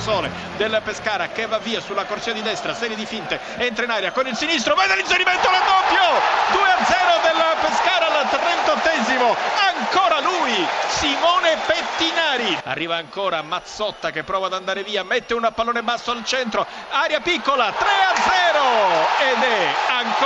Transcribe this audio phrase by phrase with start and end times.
[0.00, 3.90] Sole del Pescara che va via sulla corsia di destra, serie di finte, entra in
[3.90, 6.20] aria con il sinistro, vede l'inserimento, raddoppio!
[6.52, 9.36] 2 a 0 del Pescara al 38esimo,
[9.74, 12.58] ancora lui, Simone Pettinari.
[12.64, 17.20] Arriva ancora Mazzotta che prova ad andare via, mette un pallone basso al centro, aria
[17.20, 18.60] piccola, 3 a 0
[19.30, 20.19] ed è ancora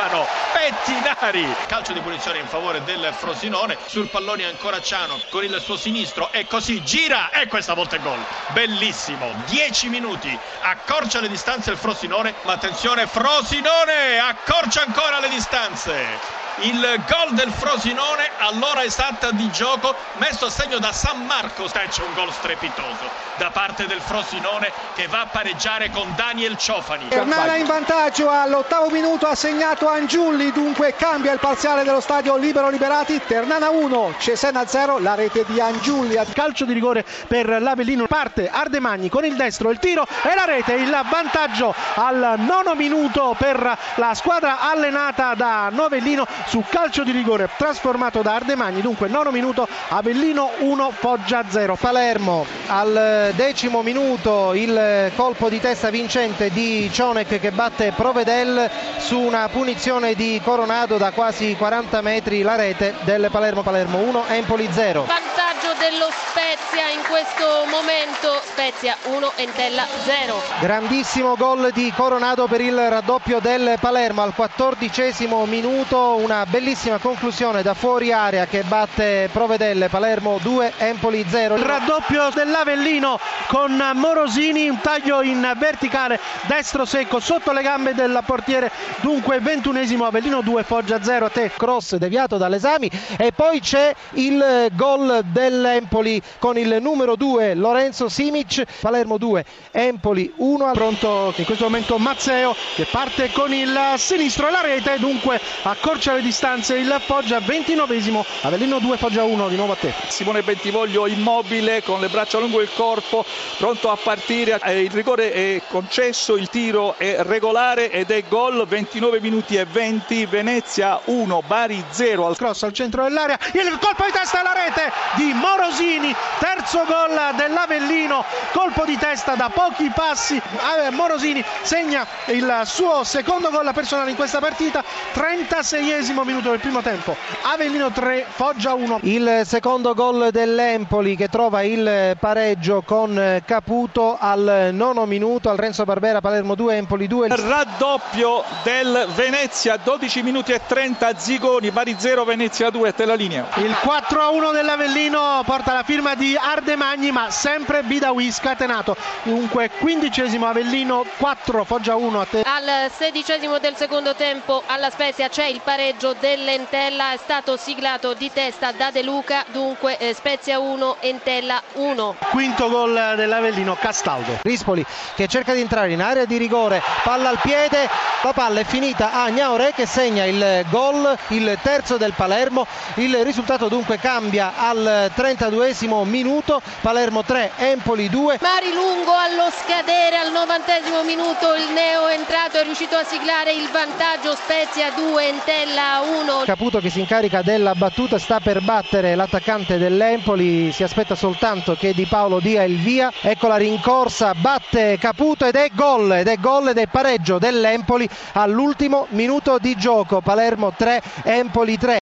[0.00, 1.54] Stefano Pettinari.
[1.66, 6.32] Calcio di punizione in favore del Frosinone, sul pallone ancora Ciano con il suo sinistro.
[6.32, 7.28] E così gira.
[7.30, 8.18] E questa volta è gol.
[8.48, 16.38] Bellissimo, 10 minuti, accorcia le distanze il Frosinone, ma attenzione Frosinone, accorcia ancora le distanze.
[16.62, 22.02] Il gol del Frosinone all'ora esatta di gioco messo a segno da San Marco c'è
[22.02, 27.08] un gol strepitoso da parte del Frosinone che va a pareggiare con Daniel Ciofani.
[27.08, 32.70] Ternana in vantaggio all'ottavo minuto ha segnato Angiulli dunque cambia il parziale dello stadio Libero
[32.70, 38.48] Liberati Ternana 1 Cesena 0 la rete di Angiulli calcio di rigore per l'Avellino parte
[38.48, 43.78] Ardemagni con il destro il tiro e la rete il vantaggio al nono minuto per
[43.96, 48.80] la squadra allenata da Novellino su calcio di rigore trasformato da Ardemagni.
[48.80, 51.76] Dunque, nono minuto, Avellino 1, Foggia 0.
[51.76, 59.18] Palermo al decimo minuto il colpo di testa vincente di Cionek che batte Provedel su
[59.18, 59.69] una punizione
[60.16, 65.49] di Coronado da quasi 40 metri la rete del Palermo Palermo 1 Empoli 0 vantaggio
[65.80, 68.38] dello Spezia in questo momento.
[68.44, 74.20] Spezia 1 Entella 0 grandissimo gol di Coronado per il raddoppio del Palermo.
[74.22, 81.24] Al quattordicesimo minuto una bellissima conclusione da fuori area che batte Provedelle Palermo 2 Empoli
[81.26, 87.94] 0 il raddoppio dell'Avellino con Morosini un taglio in verticale destro secco sotto le gambe
[87.94, 88.70] del portiere.
[89.00, 92.90] Dunque ventunesimo Avellino 2 Foggia 0 a te cross deviato dall'esami.
[93.16, 95.22] E poi c'è il gol
[95.70, 98.64] dell'Empoli con il numero 2 Lorenzo Simic.
[98.80, 104.50] Palermo 2 Empoli 1 pronto in questo momento Mazzeo che parte con il sinistro e
[104.50, 109.72] la rete dunque accorcia le distanze il Foggia 29esimo Avellino 2 Foggia 1 di nuovo
[109.72, 109.92] a te.
[110.08, 113.24] Simone Bentivoglio immobile con le braccia lungo il corpo
[113.58, 119.20] pronto a partire il rigore è concesso il tiro è regolare ed è gol 29
[119.20, 124.12] minuti e 20 Venezia 1 Bari 0 al cross al centro dell'area il colpo di
[124.12, 130.36] testa alla rete di Morosini terzo gol dell'Avellino colpo di testa da pochi passi.
[130.36, 134.82] Eh, Morosini segna il suo secondo gol personale in questa partita
[135.12, 137.14] 36esimo minuto del primo tempo.
[137.42, 144.70] Avellino 3 Foggia 1 il secondo gol dell'Empoli che trova il pareggio con Caputo al
[144.72, 150.52] nono minuto al Renzo Barbera Palermo 2 Empoli 2 il raddoppio del Venezia 12 minuti
[150.52, 155.42] e 30 Zigoni Bari 0 Venezia 2 te la linea il 4 a 1 dell'Avellino
[155.50, 162.20] porta la firma di Ardemagni ma sempre Bidawi scatenato dunque quindicesimo Avellino 4 Foggia 1
[162.20, 162.42] a te.
[162.42, 168.30] Al sedicesimo del secondo tempo alla Spezia c'è il pareggio dell'Entella è stato siglato di
[168.32, 174.38] testa da De Luca dunque eh, Spezia 1 Entella 1 quinto gol dell'Avellino Castaldo.
[174.42, 174.86] Rispoli
[175.16, 177.88] che cerca di entrare in area di rigore palla al piede
[178.22, 182.66] la palla è finita a Gnaure che segna il gol il terzo del Palermo.
[182.94, 190.16] Il risultato dunque cambia al 32esimo minuto Palermo 3 Empoli 2 Mari Lungo allo scadere
[190.16, 195.28] al 90esimo minuto il neo è entrato è riuscito a siglare il vantaggio Spezia 2
[195.28, 201.14] Entella 1 Caputo che si incarica della battuta sta per battere l'attaccante dell'Empoli si aspetta
[201.14, 203.12] soltanto che Di Paolo dia il via.
[203.20, 208.08] Ecco la rincorsa batte Caputo ed è gol ed è gol ed è pareggio dell'Empoli
[208.32, 210.20] all'ultimo minuto di gioco.
[210.20, 211.98] Palermo 3 Empoli 3